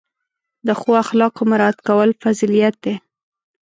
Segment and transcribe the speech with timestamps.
[0.67, 2.95] د ښو اخلاقو مراعت کول فضیلت دی.